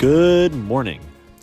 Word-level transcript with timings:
Good 0.00 0.54
morning. 0.54 1.02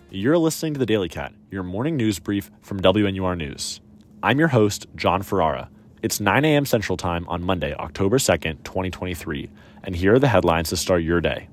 You're 0.09 0.39
listening 0.39 0.73
to 0.73 0.79
the 0.79 0.85
Daily 0.87 1.09
Cat, 1.09 1.31
your 1.51 1.61
morning 1.61 1.95
news 1.95 2.17
brief 2.17 2.49
from 2.61 2.79
WNUR 2.79 3.37
News. 3.37 3.81
I'm 4.23 4.39
your 4.39 4.47
host, 4.47 4.87
John 4.95 5.21
Ferrara. 5.21 5.69
It's 6.01 6.19
9 6.19 6.43
a.m. 6.43 6.65
Central 6.65 6.97
Time 6.97 7.29
on 7.29 7.43
Monday, 7.43 7.75
October 7.75 8.17
2nd, 8.17 8.63
2023, 8.63 9.51
and 9.83 9.95
here 9.95 10.15
are 10.15 10.19
the 10.19 10.27
headlines 10.27 10.69
to 10.69 10.75
start 10.75 11.03
your 11.03 11.21
day. 11.21 11.49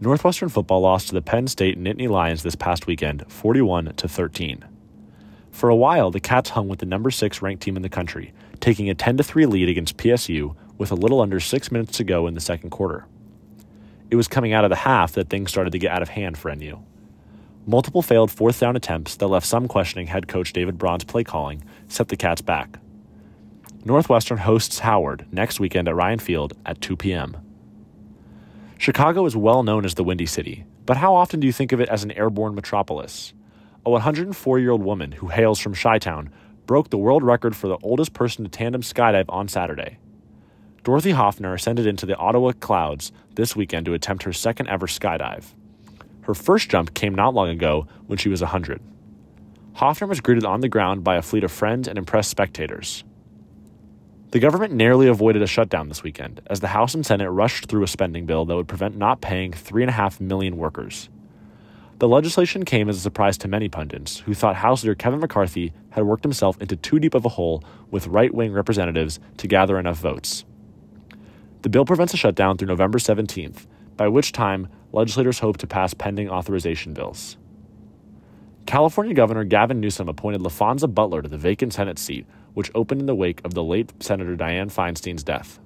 Northwestern 0.00 0.48
football 0.48 0.80
lost 0.80 1.08
to 1.08 1.14
the 1.14 1.20
Penn 1.20 1.46
State 1.46 1.78
Nittany 1.78 2.08
Lions 2.08 2.42
this 2.42 2.56
past 2.56 2.86
weekend, 2.86 3.30
41 3.30 3.92
to 3.96 4.08
13. 4.08 4.64
For 5.50 5.68
a 5.68 5.76
while, 5.76 6.10
the 6.10 6.20
Cats 6.20 6.48
hung 6.48 6.68
with 6.68 6.78
the 6.78 6.86
number 6.86 7.10
6 7.10 7.42
ranked 7.42 7.62
team 7.62 7.76
in 7.76 7.82
the 7.82 7.90
country, 7.90 8.32
taking 8.60 8.88
a 8.88 8.94
10 8.94 9.18
3 9.18 9.44
lead 9.44 9.68
against 9.68 9.98
PSU 9.98 10.56
with 10.78 10.90
a 10.90 10.94
little 10.94 11.20
under 11.20 11.38
6 11.38 11.70
minutes 11.70 11.98
to 11.98 12.04
go 12.04 12.26
in 12.26 12.32
the 12.32 12.40
second 12.40 12.70
quarter. 12.70 13.06
It 14.12 14.16
was 14.16 14.28
coming 14.28 14.52
out 14.52 14.64
of 14.64 14.68
the 14.68 14.76
half 14.76 15.12
that 15.12 15.30
things 15.30 15.50
started 15.50 15.70
to 15.70 15.78
get 15.78 15.90
out 15.90 16.02
of 16.02 16.10
hand 16.10 16.36
for 16.36 16.54
NU. 16.54 16.80
Multiple 17.66 18.02
failed 18.02 18.30
fourth 18.30 18.60
down 18.60 18.76
attempts 18.76 19.16
that 19.16 19.26
left 19.26 19.46
some 19.46 19.66
questioning 19.68 20.06
head 20.06 20.28
coach 20.28 20.52
David 20.52 20.76
Braun's 20.76 21.04
play 21.04 21.24
calling 21.24 21.64
set 21.88 22.08
the 22.08 22.16
Cats 22.18 22.42
back. 22.42 22.78
Northwestern 23.86 24.36
hosts 24.36 24.80
Howard 24.80 25.24
next 25.32 25.60
weekend 25.60 25.88
at 25.88 25.94
Ryan 25.94 26.18
Field 26.18 26.52
at 26.66 26.82
2 26.82 26.94
p.m. 26.94 27.38
Chicago 28.76 29.24
is 29.24 29.34
well 29.34 29.62
known 29.62 29.86
as 29.86 29.94
the 29.94 30.04
Windy 30.04 30.26
City, 30.26 30.66
but 30.84 30.98
how 30.98 31.14
often 31.14 31.40
do 31.40 31.46
you 31.46 31.52
think 31.52 31.72
of 31.72 31.80
it 31.80 31.88
as 31.88 32.04
an 32.04 32.10
airborne 32.10 32.54
metropolis? 32.54 33.32
A 33.86 33.90
104 33.90 34.58
year 34.58 34.72
old 34.72 34.82
woman 34.82 35.12
who 35.12 35.28
hails 35.28 35.58
from 35.58 35.74
Chi 35.74 35.98
Town 35.98 36.30
broke 36.66 36.90
the 36.90 36.98
world 36.98 37.22
record 37.22 37.56
for 37.56 37.68
the 37.68 37.78
oldest 37.82 38.12
person 38.12 38.44
to 38.44 38.50
tandem 38.50 38.82
skydive 38.82 39.24
on 39.30 39.48
Saturday. 39.48 39.96
Dorothy 40.84 41.12
Hoffner 41.12 41.54
ascended 41.54 41.86
into 41.86 42.06
the 42.06 42.16
Ottawa 42.16 42.50
clouds 42.58 43.12
this 43.36 43.54
weekend 43.54 43.86
to 43.86 43.94
attempt 43.94 44.24
her 44.24 44.32
second 44.32 44.66
ever 44.68 44.88
skydive. 44.88 45.44
Her 46.22 46.34
first 46.34 46.68
jump 46.68 46.92
came 46.92 47.14
not 47.14 47.34
long 47.34 47.50
ago 47.50 47.86
when 48.08 48.18
she 48.18 48.28
was 48.28 48.40
100. 48.40 48.80
Hoffner 49.74 50.08
was 50.08 50.20
greeted 50.20 50.44
on 50.44 50.60
the 50.60 50.68
ground 50.68 51.04
by 51.04 51.14
a 51.14 51.22
fleet 51.22 51.44
of 51.44 51.52
friends 51.52 51.86
and 51.86 51.98
impressed 51.98 52.30
spectators. 52.30 53.04
The 54.32 54.40
government 54.40 54.74
narrowly 54.74 55.06
avoided 55.06 55.42
a 55.42 55.46
shutdown 55.46 55.88
this 55.88 56.02
weekend 56.02 56.40
as 56.46 56.58
the 56.58 56.68
House 56.68 56.94
and 56.94 57.06
Senate 57.06 57.30
rushed 57.30 57.66
through 57.66 57.84
a 57.84 57.88
spending 57.88 58.26
bill 58.26 58.44
that 58.46 58.56
would 58.56 58.66
prevent 58.66 58.96
not 58.96 59.20
paying 59.20 59.52
3.5 59.52 60.20
million 60.20 60.56
workers. 60.56 61.08
The 61.98 62.08
legislation 62.08 62.64
came 62.64 62.88
as 62.88 62.96
a 62.96 63.00
surprise 63.00 63.38
to 63.38 63.48
many 63.48 63.68
pundits 63.68 64.18
who 64.18 64.34
thought 64.34 64.56
House 64.56 64.82
Leader 64.82 64.96
Kevin 64.96 65.20
McCarthy 65.20 65.72
had 65.90 66.04
worked 66.04 66.24
himself 66.24 66.60
into 66.60 66.74
too 66.74 66.98
deep 66.98 67.14
of 67.14 67.24
a 67.24 67.28
hole 67.28 67.62
with 67.92 68.08
right 68.08 68.34
wing 68.34 68.52
representatives 68.52 69.20
to 69.36 69.46
gather 69.46 69.78
enough 69.78 69.98
votes. 69.98 70.44
The 71.62 71.68
bill 71.68 71.84
prevents 71.84 72.12
a 72.12 72.16
shutdown 72.16 72.58
through 72.58 72.68
November 72.68 72.98
17th, 72.98 73.66
by 73.96 74.08
which 74.08 74.32
time 74.32 74.68
legislators 74.92 75.38
hope 75.38 75.58
to 75.58 75.66
pass 75.66 75.94
pending 75.94 76.28
authorization 76.28 76.92
bills. 76.92 77.36
California 78.66 79.14
Governor 79.14 79.44
Gavin 79.44 79.80
Newsom 79.80 80.08
appointed 80.08 80.40
Laphonza 80.40 80.92
Butler 80.92 81.22
to 81.22 81.28
the 81.28 81.38
vacant 81.38 81.72
Senate 81.72 82.00
seat, 82.00 82.26
which 82.54 82.70
opened 82.74 83.00
in 83.00 83.06
the 83.06 83.14
wake 83.14 83.40
of 83.44 83.54
the 83.54 83.62
late 83.62 83.92
Senator 84.02 84.36
Dianne 84.36 84.72
Feinstein's 84.72 85.22
death. 85.22 85.60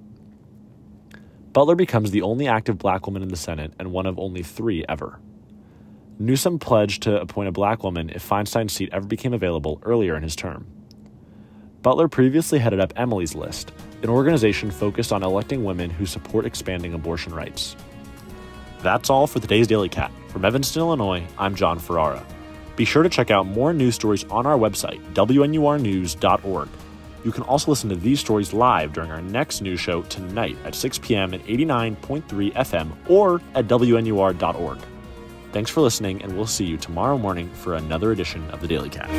Butler 1.51 1.75
becomes 1.75 2.11
the 2.11 2.21
only 2.21 2.47
active 2.47 2.77
black 2.77 3.07
woman 3.07 3.23
in 3.23 3.29
the 3.29 3.35
Senate 3.35 3.73
and 3.79 3.91
one 3.91 4.05
of 4.05 4.19
only 4.19 4.43
three 4.43 4.85
ever. 4.87 5.19
Newsom 6.19 6.59
pledged 6.59 7.03
to 7.03 7.19
appoint 7.19 7.49
a 7.49 7.51
black 7.51 7.83
woman 7.83 8.11
if 8.11 8.27
Feinstein's 8.27 8.73
seat 8.73 8.89
ever 8.91 9.07
became 9.07 9.33
available 9.33 9.79
earlier 9.83 10.15
in 10.15 10.21
his 10.21 10.35
term. 10.35 10.67
Butler 11.81 12.07
previously 12.07 12.59
headed 12.59 12.79
up 12.79 12.93
Emily's 12.95 13.33
List, 13.33 13.71
an 14.03 14.09
organization 14.09 14.71
focused 14.71 15.11
on 15.11 15.23
electing 15.23 15.63
women 15.63 15.89
who 15.89 16.05
support 16.05 16.45
expanding 16.45 16.93
abortion 16.93 17.33
rights. 17.33 17.75
That's 18.81 19.09
all 19.09 19.27
for 19.27 19.39
today's 19.39 19.67
Daily 19.67 19.89
Cat. 19.89 20.11
From 20.29 20.45
Evanston, 20.45 20.81
Illinois, 20.81 21.25
I'm 21.37 21.55
John 21.55 21.79
Ferrara. 21.79 22.23
Be 22.75 22.85
sure 22.85 23.01
to 23.01 23.09
check 23.09 23.31
out 23.31 23.47
more 23.47 23.73
news 23.73 23.95
stories 23.95 24.23
on 24.25 24.45
our 24.45 24.57
website, 24.57 25.01
WNURnews.org. 25.13 26.69
You 27.25 27.31
can 27.31 27.43
also 27.43 27.71
listen 27.71 27.89
to 27.89 27.95
these 27.95 28.19
stories 28.19 28.53
live 28.53 28.93
during 28.93 29.11
our 29.11 29.21
next 29.21 29.61
news 29.61 29.79
show 29.79 30.03
tonight 30.03 30.55
at 30.63 30.75
6 30.75 30.99
p.m. 30.99 31.33
at 31.33 31.43
89.3 31.45 32.53
FM 32.53 32.91
or 33.09 33.41
at 33.55 33.67
WNUR.org. 33.67 34.77
Thanks 35.51 35.71
for 35.71 35.81
listening, 35.81 36.21
and 36.21 36.37
we'll 36.37 36.45
see 36.45 36.65
you 36.65 36.77
tomorrow 36.77 37.17
morning 37.17 37.49
for 37.49 37.73
another 37.73 38.11
edition 38.11 38.47
of 38.51 38.61
the 38.61 38.67
Daily 38.67 38.89
Cat. 38.89 39.09